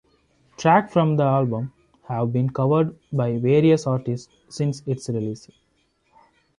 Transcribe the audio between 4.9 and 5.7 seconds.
release.